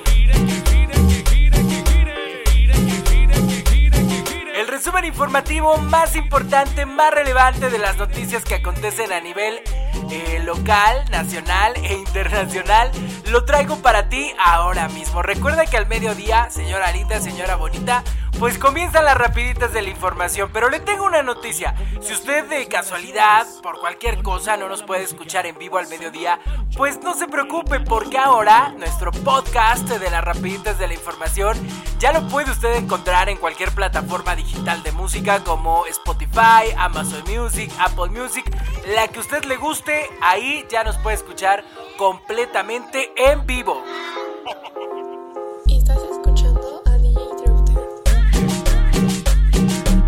[4.53, 9.63] El resumen informativo más importante, más relevante de las noticias que acontecen a nivel
[10.09, 12.91] eh, local, nacional e internacional,
[13.29, 15.21] lo traigo para ti ahora mismo.
[15.21, 18.03] Recuerda que al mediodía, señora linda, señora bonita,
[18.39, 21.75] pues comienzan las rapiditas de la información, pero le tengo una noticia.
[22.01, 26.39] Si usted de casualidad, por cualquier cosa, no nos puede escuchar en vivo al mediodía,
[26.75, 31.57] pues no se preocupe porque ahora nuestro podcast de las rapiditas de la información
[31.99, 37.71] ya lo puede usted encontrar en cualquier plataforma digital de música como Spotify, Amazon Music,
[37.79, 38.45] Apple Music,
[38.93, 41.63] la que usted le guste, ahí ya nos puede escuchar
[41.97, 43.83] completamente en vivo.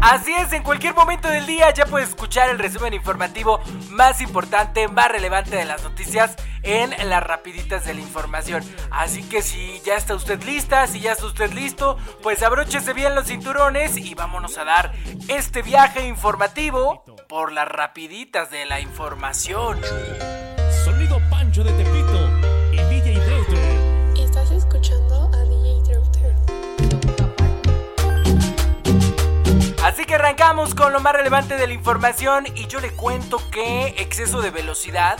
[0.10, 3.60] Así es, en cualquier momento del día ya puedes escuchar el resumen informativo
[3.90, 8.64] más importante, más relevante de las noticias en las rapiditas de la información.
[8.90, 13.16] Así que si ya está usted lista, si ya está usted listo, pues abróchese bien
[13.16, 14.94] los cinturones y vámonos a dar
[15.28, 19.82] este viaje informativo por las rapiditas de la información.
[20.86, 22.37] Sonido Pancho de Tepito
[29.98, 33.96] Así que arrancamos con lo más relevante de la información y yo le cuento que
[33.98, 35.18] exceso de velocidad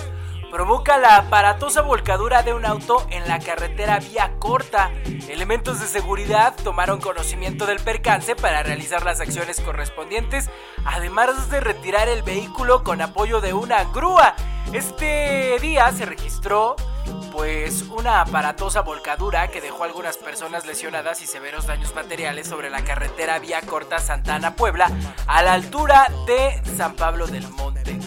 [0.52, 4.92] provoca la aparatosa volcadura de un auto en la carretera vía corta.
[5.30, 10.48] Elementos de seguridad tomaron conocimiento del percance para realizar las acciones correspondientes,
[10.86, 14.36] además de retirar el vehículo con apoyo de una grúa.
[14.74, 16.76] Este día se registró
[17.32, 22.70] pues una aparatosa volcadura que dejó a algunas personas lesionadas y severos daños materiales sobre
[22.70, 24.92] la carretera vía corta Santana Puebla
[25.28, 28.00] a la altura de San Pablo del Monte.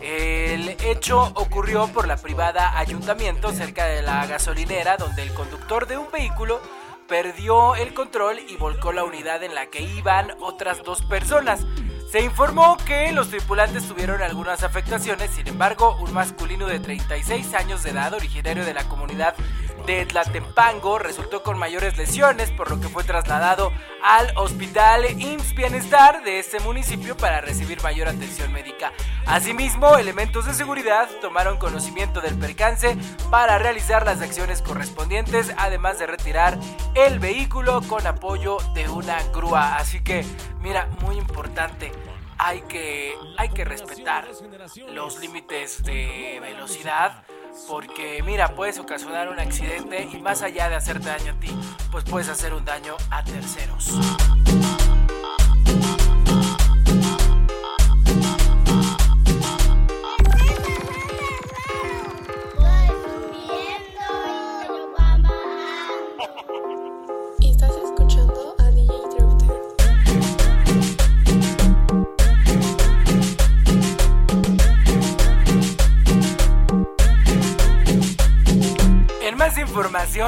[0.00, 5.98] El hecho ocurrió por la privada ayuntamiento cerca de la gasolinera donde el conductor de
[5.98, 6.60] un vehículo
[7.08, 11.66] perdió el control y volcó la unidad en la que iban otras dos personas.
[12.10, 17.82] Se informó que los tripulantes tuvieron algunas afectaciones, sin embargo, un masculino de 36 años
[17.82, 19.34] de edad, originario de la comunidad
[19.86, 23.72] de Tlatempango, resultó con mayores lesiones, por lo que fue trasladado
[24.02, 28.92] al hospital IMSS Bienestar de este municipio para recibir mayor atención médica.
[29.26, 32.96] Asimismo, elementos de seguridad tomaron conocimiento del percance
[33.30, 36.58] para realizar las acciones correspondientes, además de retirar
[36.94, 39.76] el vehículo con apoyo de una grúa.
[39.76, 40.24] Así que,
[40.60, 41.92] mira, muy importante
[42.38, 44.28] hay que, hay que respetar
[44.92, 47.24] los límites de velocidad.
[47.66, 51.50] Porque mira, puedes ocasionar un accidente y más allá de hacerte daño a ti,
[51.90, 53.98] pues puedes hacer un daño a terceros.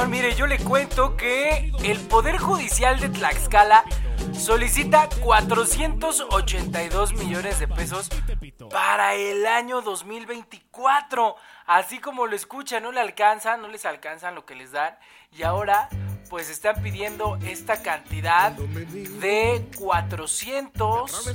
[0.09, 3.85] Mire, yo le cuento que el Poder Judicial de Tlaxcala
[4.33, 8.09] solicita 482 millones de pesos
[8.71, 11.37] para el año 2024.
[11.67, 14.97] así como lo escuchan, no le alcanzan, no les alcanzan lo que les dan
[15.33, 15.89] y ahora
[16.29, 21.27] pues están pidiendo esta cantidad de 400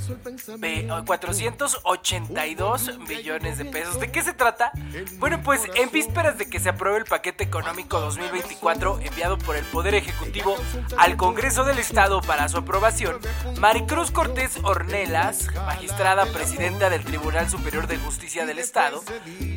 [0.58, 4.00] ve- 482 millones de pesos.
[4.00, 4.70] ¿De qué se trata?
[5.18, 9.64] Bueno, pues en vísperas de que se apruebe el paquete económico 2024 enviado por el
[9.66, 10.56] Poder Ejecutivo
[10.98, 13.18] al Congreso del Estado para su aprobación,
[13.58, 19.02] Maricruz Cortés Ornelas, magistrada presidenta del Tribunal Superior de Justicia del Estado,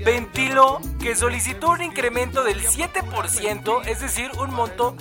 [0.05, 4.95] ventiló que solicitó un incremento del 7%, es decir, un monto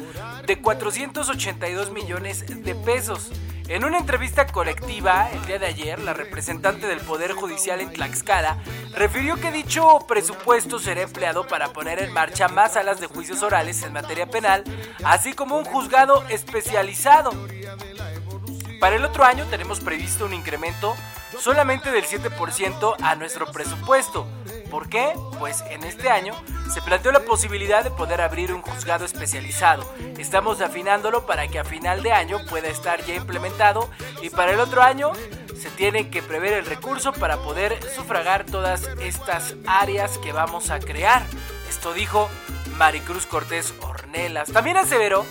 [0.46, 3.30] de 482 millones de pesos.
[3.68, 8.56] En una entrevista colectiva el día de ayer, la representante del Poder Judicial en Tlaxcala
[8.94, 13.82] refirió que dicho presupuesto será empleado para poner en marcha más salas de juicios orales
[13.82, 14.64] en materia penal,
[15.04, 17.30] así como un juzgado especializado.
[18.80, 20.94] Para el otro año tenemos previsto un incremento
[21.38, 24.26] solamente del 7% a nuestro presupuesto.
[24.70, 25.12] ¿Por qué?
[25.38, 26.34] Pues en este año
[26.72, 29.90] se planteó la posibilidad de poder abrir un juzgado especializado.
[30.18, 33.88] Estamos afinándolo para que a final de año pueda estar ya implementado
[34.22, 35.12] y para el otro año
[35.58, 40.78] se tiene que prever el recurso para poder sufragar todas estas áreas que vamos a
[40.78, 41.22] crear.
[41.68, 42.28] Esto dijo
[42.76, 44.52] Maricruz Cortés Ornelas.
[44.52, 45.24] También aseveró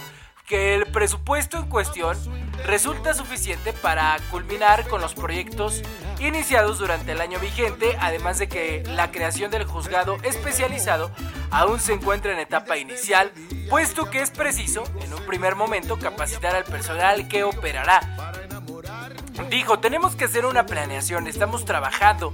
[0.45, 2.17] que el presupuesto en cuestión
[2.65, 5.83] resulta suficiente para culminar con los proyectos
[6.19, 11.11] iniciados durante el año vigente, además de que la creación del juzgado especializado
[11.51, 13.31] aún se encuentra en etapa inicial,
[13.69, 18.01] puesto que es preciso, en un primer momento, capacitar al personal que operará.
[19.49, 22.31] Dijo, tenemos que hacer una planeación, estamos trabajando.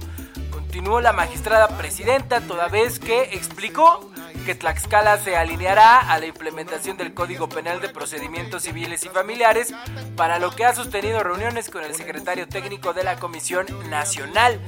[0.74, 4.10] Continuó la magistrada presidenta, toda vez que explicó
[4.44, 9.72] que Tlaxcala se alineará a la implementación del Código Penal de Procedimientos Civiles y Familiares,
[10.16, 14.60] para lo que ha sostenido reuniones con el secretario técnico de la Comisión Nacional.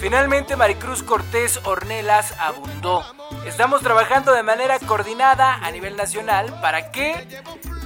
[0.00, 3.04] Finalmente, Maricruz Cortés Ornelas abundó.
[3.46, 7.28] Estamos trabajando de manera coordinada a nivel nacional para que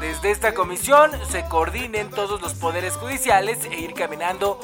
[0.00, 4.58] desde esta comisión se coordinen todos los poderes judiciales e ir caminando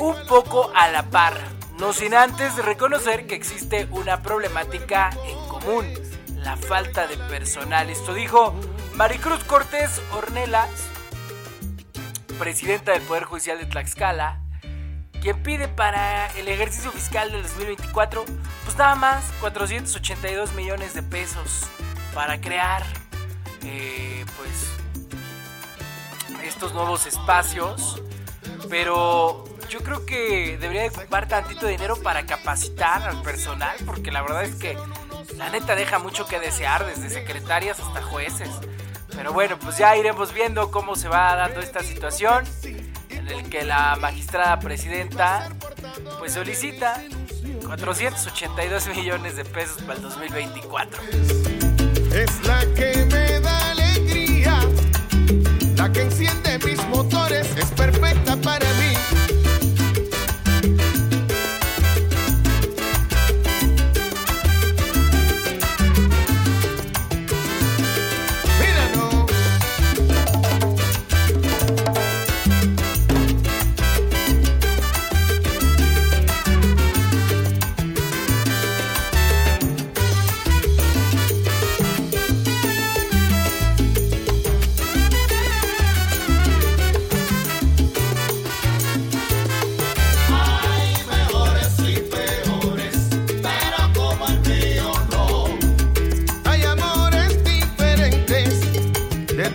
[0.00, 5.86] un poco a la par, no sin antes reconocer que existe una problemática en común,
[6.34, 7.88] la falta de personal.
[7.88, 8.54] Esto dijo
[8.94, 10.70] Maricruz Cortés Ornelas,
[12.38, 14.40] presidenta del Poder Judicial de Tlaxcala,
[15.20, 18.24] quien pide para el ejercicio fiscal del 2024,
[18.64, 21.66] pues nada más 482 millones de pesos
[22.12, 22.82] para crear,
[23.62, 24.72] eh, pues,
[26.44, 28.02] estos nuevos espacios.
[28.68, 34.22] Pero yo creo que debería de ocupar tantito dinero para capacitar al personal, porque la
[34.22, 34.76] verdad es que
[35.36, 38.48] la neta deja mucho que desear, desde secretarias hasta jueces.
[39.14, 42.44] Pero bueno, pues ya iremos viendo cómo se va dando esta situación
[43.10, 45.48] en el que la magistrada presidenta
[46.18, 47.02] pues solicita
[47.66, 51.02] 482 millones de pesos para el 2024.
[52.12, 54.60] Es la que me da alegría,
[55.76, 57.46] la que enciende mis motores,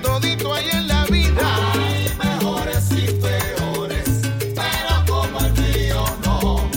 [0.03, 1.41] todito hay en la vida.
[1.73, 4.09] Hay mejores y peores,
[4.53, 6.69] pero como el mío no.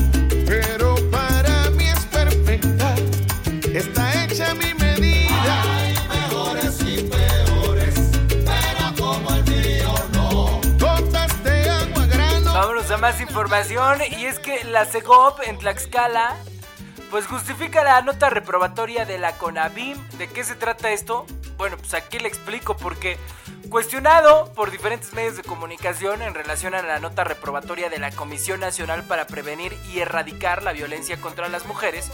[0.46, 2.94] Pero para mí es perfecta,
[3.74, 5.62] está hecha mi medida.
[5.76, 7.94] Hay mejores y peores,
[8.30, 10.60] pero como el mío no.
[10.78, 12.54] Gotas de agua grano.
[12.54, 16.36] Vámonos a más información y es que la CEGOP en Tlaxcala
[17.10, 19.96] pues justifica la nota reprobatoria de la CONABIM.
[20.18, 21.26] ¿De qué se trata esto?
[21.56, 23.16] Bueno, pues aquí le explico porque
[23.70, 28.60] cuestionado por diferentes medios de comunicación en relación a la nota reprobatoria de la Comisión
[28.60, 32.10] Nacional para Prevenir y Erradicar la Violencia contra las Mujeres,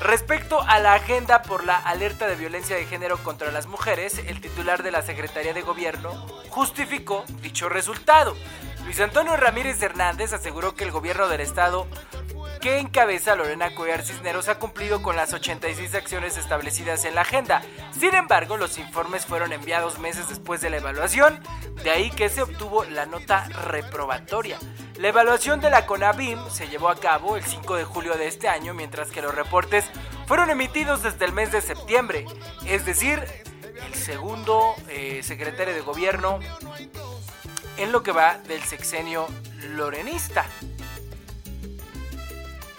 [0.00, 4.40] respecto a la agenda por la alerta de violencia de género contra las mujeres, el
[4.40, 6.10] titular de la Secretaría de Gobierno
[6.48, 8.34] justificó dicho resultado.
[8.84, 11.86] Luis Antonio Ramírez Hernández aseguró que el gobierno del estado
[12.58, 17.62] que encabeza Lorena Cuellar Cisneros ha cumplido con las 86 acciones establecidas en la agenda.
[17.98, 21.40] Sin embargo, los informes fueron enviados meses después de la evaluación,
[21.82, 24.58] de ahí que se obtuvo la nota reprobatoria.
[24.98, 28.48] La evaluación de la CONABIM se llevó a cabo el 5 de julio de este
[28.48, 29.84] año, mientras que los reportes
[30.26, 32.26] fueron emitidos desde el mes de septiembre,
[32.66, 33.24] es decir,
[33.86, 36.40] el segundo eh, secretario de gobierno
[37.76, 39.26] en lo que va del sexenio
[39.76, 40.44] lorenista.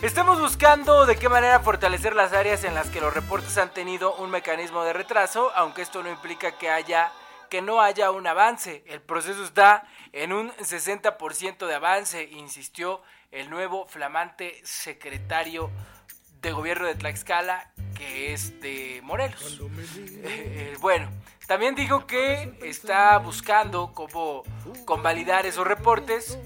[0.02, 4.16] Estamos buscando de qué manera fortalecer las áreas en las que los reportes han tenido
[4.16, 7.12] un mecanismo de retraso, aunque esto no implica que haya
[7.50, 8.84] que no haya un avance.
[8.88, 13.02] El proceso está en un 60% de avance, insistió
[13.32, 15.70] el nuevo flamante secretario
[16.42, 19.60] de gobierno de Tlaxcala, que es de Morelos.
[20.24, 21.10] Eh, bueno,
[21.48, 24.44] también dijo que está buscando cómo
[24.86, 26.40] convalidar esos reportes.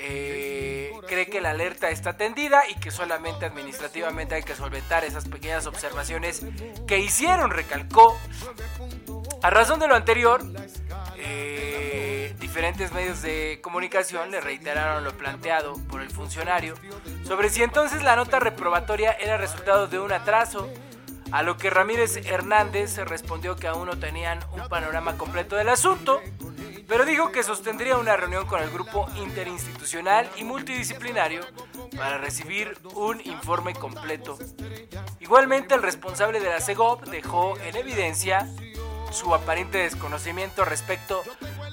[0.00, 5.28] Eh, cree que la alerta está atendida y que solamente administrativamente hay que solventar esas
[5.28, 6.42] pequeñas observaciones
[6.86, 8.16] que hicieron, recalcó.
[9.42, 10.42] A razón de lo anterior,
[11.16, 16.74] eh, diferentes medios de comunicación le reiteraron lo planteado por el funcionario
[17.24, 20.68] sobre si entonces la nota reprobatoria era resultado de un atraso,
[21.30, 26.22] a lo que Ramírez Hernández respondió que aún no tenían un panorama completo del asunto,
[26.88, 31.42] pero dijo que sostendría una reunión con el grupo interinstitucional y multidisciplinario
[31.94, 34.38] para recibir un informe completo.
[35.20, 38.48] Igualmente, el responsable de la CEGOP dejó en evidencia
[39.10, 41.22] su aparente desconocimiento respecto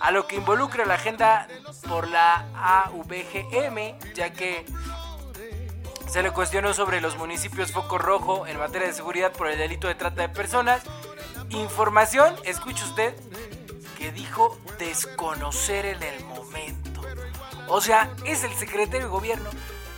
[0.02, 1.48] a lo que involucra la agenda
[1.88, 4.66] por la AVGM, ya que
[6.10, 9.88] se le cuestionó sobre los municipios foco rojo en materia de seguridad por el delito
[9.88, 10.84] de trata de personas.
[11.50, 13.16] Información, escuche usted,
[14.12, 17.02] dijo desconocer en el momento.
[17.68, 19.50] O sea, es el secretario de gobierno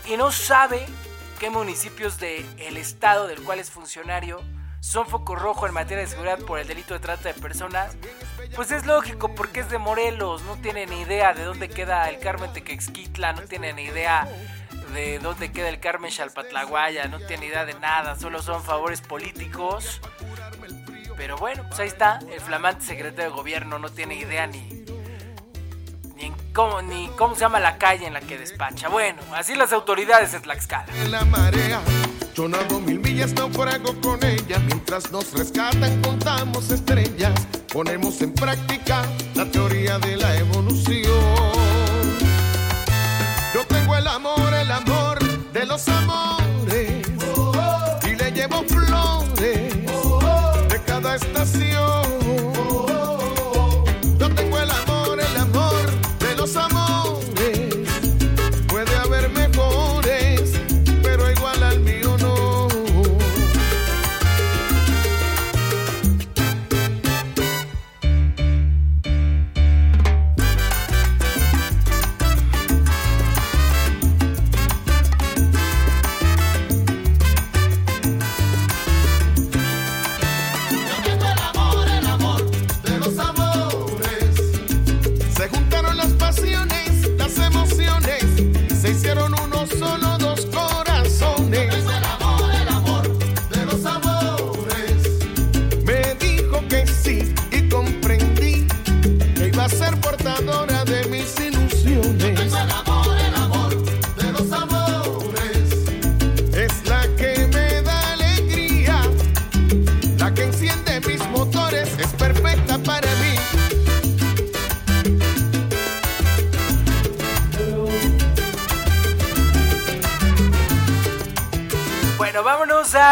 [0.05, 0.85] y no sabe
[1.39, 4.41] qué municipios del el estado del cual es funcionario
[4.79, 7.97] son foco rojo en materia de seguridad por el delito de trata de personas.
[8.55, 12.19] Pues es lógico, porque es de Morelos, no tiene ni idea de dónde queda el
[12.19, 14.27] Carmen Tequexquitla, no tiene ni idea
[14.93, 19.99] de dónde queda el Carmen Chalpatlaguaya, no tiene idea de nada, solo son favores políticos.
[21.17, 24.61] Pero bueno, pues ahí está, el flamante secretario de gobierno no tiene idea ni,
[26.15, 28.87] ni, en cómo, ni cómo se llama la calle en la que despacha.
[28.87, 30.85] Bueno, así las autoridades de Tlaxcala.
[31.03, 31.81] en la marea.
[32.35, 34.59] Yo nado mil millas, naufrago con ella.
[34.59, 37.33] Mientras nos rescatan, contamos estrellas.
[37.73, 39.01] Ponemos en práctica
[39.33, 41.03] la teoría de la evolución.
[43.55, 45.17] Yo tengo el amor, el amor
[45.51, 46.46] de los amores.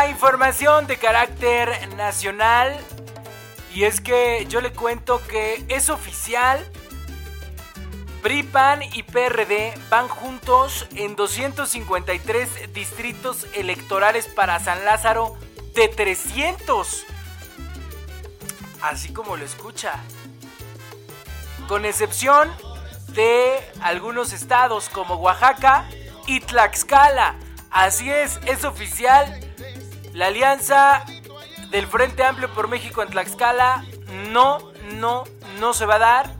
[0.09, 2.75] Información de carácter nacional.
[3.73, 6.65] Y es que yo le cuento que es oficial.
[8.21, 15.37] PRI, PAN y PRD van juntos en 253 distritos electorales para San Lázaro
[15.75, 17.05] de 300.
[18.81, 19.93] Así como lo escucha.
[21.67, 22.51] Con excepción
[23.09, 25.87] de algunos estados como Oaxaca
[26.27, 27.35] y Tlaxcala.
[27.69, 29.44] Así es, es oficial.
[30.15, 31.03] La alianza
[31.71, 33.83] del Frente Amplio por México en Tlaxcala
[34.29, 34.59] no,
[34.93, 35.25] no,
[35.59, 36.31] no se va a dar.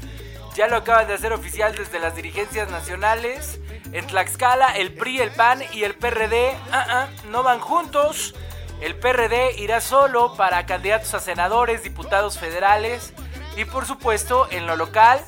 [0.55, 3.59] Ya lo acaban de hacer oficial desde las dirigencias nacionales.
[3.91, 8.33] En Tlaxcala, el PRI, el PAN y el PRD ah, ah, no van juntos.
[8.79, 13.13] El PRD irá solo para candidatos a senadores, diputados federales
[13.57, 15.19] y por supuesto en lo local,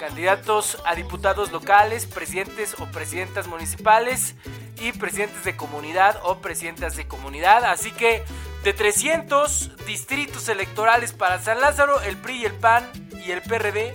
[0.00, 4.34] candidatos a diputados locales, presidentes o presidentas municipales
[4.78, 7.64] y presidentes de comunidad o presidentas de comunidad.
[7.64, 8.24] Así que
[8.64, 12.90] de 300 distritos electorales para San Lázaro, el PRI y el PAN
[13.24, 13.94] y el PRD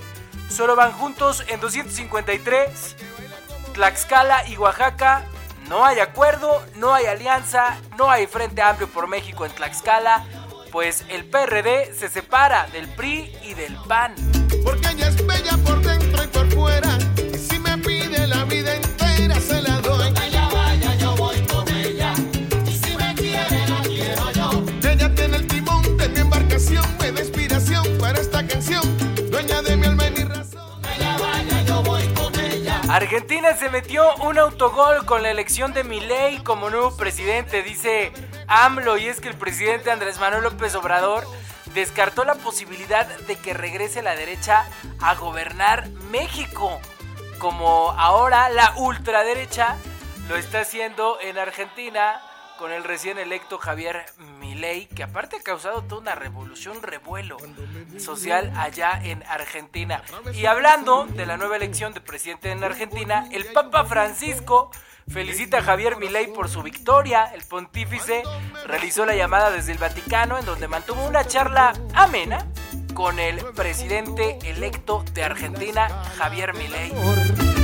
[0.50, 2.96] solo van juntos en 253.
[3.74, 5.26] Tlaxcala y Oaxaca
[5.70, 10.26] No hay acuerdo, no hay alianza, no hay Frente Amplio por México en Tlaxcala,
[10.72, 14.16] pues el PRD se separa del PRI y del PAN.
[14.64, 14.88] Porque
[32.90, 38.14] Argentina se metió un autogol con la elección de Milei como nuevo presidente, dice
[38.48, 41.26] AMLO, y es que el presidente Andrés Manuel López Obrador
[41.74, 44.66] descartó la posibilidad de que regrese la derecha
[45.02, 46.80] a gobernar México,
[47.40, 49.76] como ahora la ultraderecha
[50.30, 52.22] lo está haciendo en Argentina
[52.58, 54.06] con el recién electo Javier
[54.40, 57.38] Milei, que aparte ha causado toda una revolución, revuelo
[57.98, 60.04] social allá en Argentina.
[60.34, 64.72] Y hablando de la nueva elección de presidente en Argentina, el Papa Francisco
[65.08, 67.26] felicita a Javier Milei por su victoria.
[67.34, 68.24] El pontífice
[68.66, 72.46] realizó la llamada desde el Vaticano en donde mantuvo una charla amena
[72.94, 75.88] con el presidente electo de Argentina,
[76.18, 77.57] Javier Milei.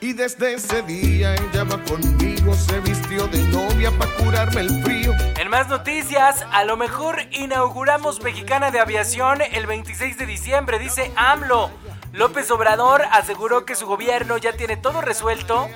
[0.00, 5.12] Y desde ese día ella va conmigo, se vistió de novia para curarme el frío.
[5.36, 11.12] En más noticias, a lo mejor inauguramos Mexicana de Aviación el 26 de diciembre, dice
[11.16, 11.70] AMLO.
[12.12, 15.68] López Obrador aseguró que su gobierno ya tiene todo resuelto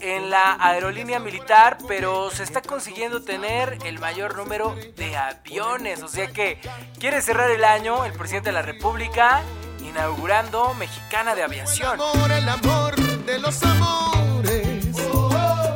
[0.00, 6.02] en la aerolínea militar, pero se está consiguiendo tener el mayor número de aviones.
[6.02, 6.60] O sea que
[7.00, 9.42] quiere cerrar el año el presidente de la República
[9.82, 12.00] inaugurando Mexicana de Aviación.
[12.00, 14.96] Amor, el amor de los amores.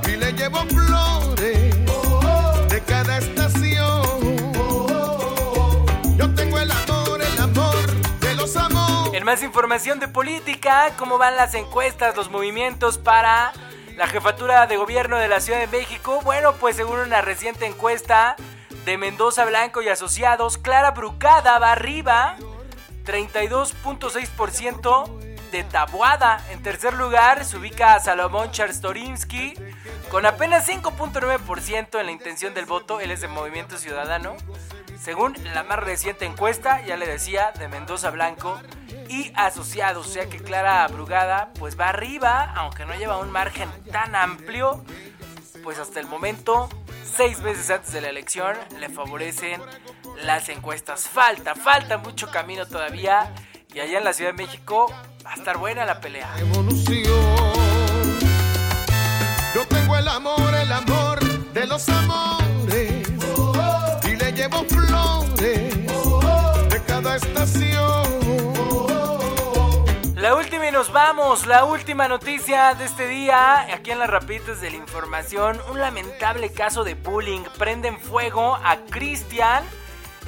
[0.07, 1.75] Y le llevo flores
[2.69, 4.02] de cada estación.
[6.17, 7.87] Yo tengo el amor, el amor
[8.21, 9.14] de los amores.
[9.14, 13.52] En más información de política, cómo van las encuestas, los movimientos para
[13.97, 16.21] la jefatura de gobierno de la Ciudad de México.
[16.25, 18.37] Bueno, pues según una reciente encuesta
[18.85, 22.37] de Mendoza Blanco y Asociados, Clara Brucada va arriba,
[23.05, 26.45] 32.6% de Tabuada.
[26.50, 29.55] En tercer lugar se ubica a Salomón Charstorinsky
[30.11, 33.00] con apenas 5.9% en la intención del voto.
[33.00, 34.37] Él es de Movimiento Ciudadano.
[35.00, 38.61] Según la más reciente encuesta, ya le decía, de Mendoza Blanco
[39.09, 40.07] y asociados.
[40.07, 44.85] O sea que Clara Brugada pues va arriba, aunque no lleva un margen tan amplio.
[45.62, 46.68] Pues hasta el momento,
[47.05, 49.61] seis meses antes de la elección, le favorecen
[50.22, 51.09] las encuestas.
[51.09, 53.33] Falta, falta mucho camino todavía.
[53.74, 54.87] Y allá en la Ciudad de México
[55.24, 56.35] va a estar buena la pelea.
[56.38, 57.04] Evolución.
[59.54, 61.20] Yo tengo el amor, el amor
[61.52, 63.09] de los amores.
[64.04, 65.37] Y le llevo flores
[66.70, 68.09] de cada estación.
[70.14, 74.61] La última y nos vamos, la última noticia de este día, aquí en las rapiditas
[74.61, 79.62] de la información, un lamentable caso de bullying, prenden fuego a Cristian,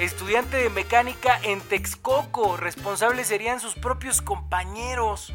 [0.01, 5.35] estudiante de mecánica en Texcoco, responsables serían sus propios compañeros.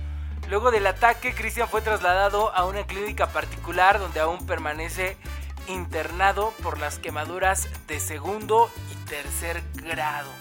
[0.50, 5.18] Luego del ataque, Cristian fue trasladado a una clínica particular donde aún permanece
[5.68, 10.32] internado por las quemaduras de segundo y tercer grado.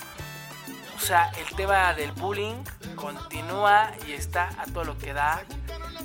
[0.96, 2.64] O sea, el tema del bullying
[2.96, 5.44] continúa y está a todo lo que da.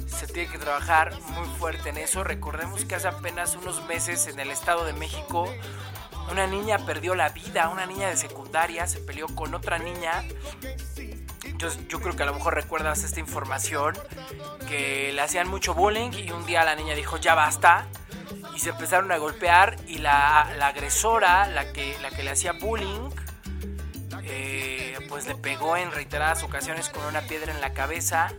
[0.08, 2.26] Se tiene que trabajar muy fuerte en eso.
[2.26, 5.48] Recordemos que hace apenas unos meses en el Estado de México
[6.32, 10.24] una niña perdió la vida, una niña de secundaria se peleó con otra niña.
[11.58, 13.98] Yo, yo creo que a lo mejor recuerdas esta información,
[14.68, 17.88] que le hacían mucho bullying y un día la niña dijo ya basta
[18.56, 22.54] y se empezaron a golpear y la, la agresora, la que, la que le hacía
[22.54, 23.10] bullying,
[24.24, 28.32] eh, pues le pegó en reiteradas ocasiones con una piedra en la cabeza.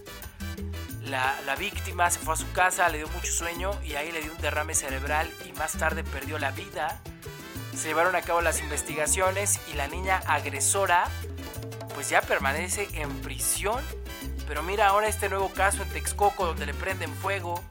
[1.02, 4.20] La, la víctima se fue a su casa, le dio mucho sueño y ahí le
[4.22, 7.00] dio un derrame cerebral y más tarde perdió la vida.
[7.74, 11.08] Se llevaron a cabo las investigaciones y la niña agresora
[11.94, 13.82] pues ya permanece en prisión.
[14.46, 17.62] Pero mira ahora este nuevo caso en Texcoco donde le prenden fuego.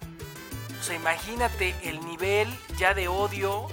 [0.79, 3.67] O sea, imagínate el nivel ya de odio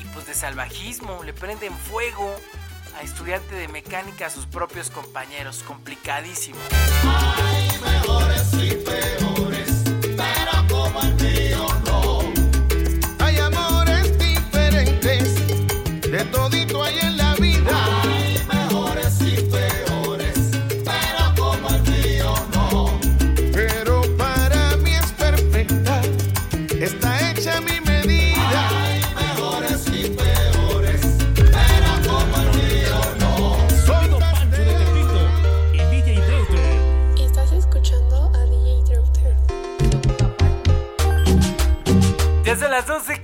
[0.00, 1.22] y pues de salvajismo.
[1.24, 2.34] Le prenden fuego
[2.98, 5.62] a estudiante de mecánica a sus propios compañeros.
[5.62, 6.58] Complicadísimo.
[7.02, 7.70] Hay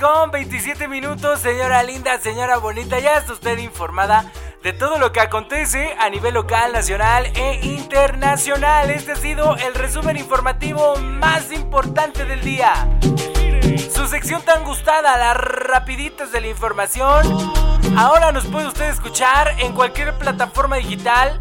[0.07, 4.31] con 27 minutos, señora linda, señora bonita, ya está usted informada
[4.63, 8.89] de todo lo que acontece a nivel local, nacional e internacional.
[8.91, 12.89] Este ha sido el resumen informativo más importante del día.
[13.93, 17.53] Su sección tan gustada, las rapiditas de la información.
[17.97, 21.41] Ahora nos puede usted escuchar en cualquier plataforma digital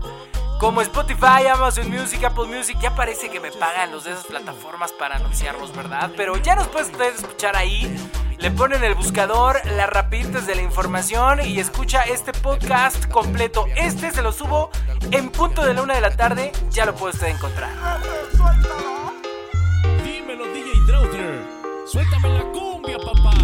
[0.65, 2.75] como Spotify, Amazon Music, Apple Music.
[2.81, 6.09] Ya parece que me pagan los de esas plataformas para anunciarlos, ¿verdad?
[6.17, 7.95] Pero ya nos puede usted escuchar ahí.
[8.39, 13.67] Le ponen el buscador las rapiditas de la información y escucha este podcast completo.
[13.75, 14.71] Este se lo subo
[15.11, 16.51] en punto de la una de la tarde.
[16.71, 17.69] Ya lo puede usted encontrar.
[20.03, 21.43] Dímelo, DJ Trouter.
[21.85, 23.35] Suéltame la cumbia, papá.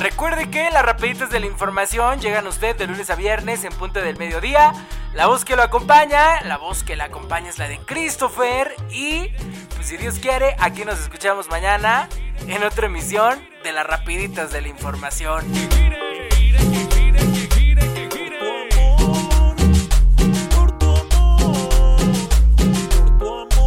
[0.00, 3.72] Recuerde que las rapiditas de la información llegan a usted de lunes a viernes en
[3.72, 4.72] punto del mediodía.
[5.14, 8.74] La voz que lo acompaña, la voz que la acompaña es la de Christopher.
[8.90, 9.28] Y,
[9.74, 12.08] pues si Dios quiere, aquí nos escuchamos mañana
[12.46, 15.44] en otra emisión de las rapiditas de la información.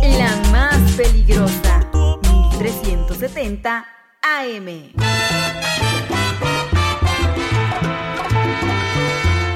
[0.02, 1.88] La más peligrosa.
[2.58, 3.86] 1370
[4.24, 6.15] AM.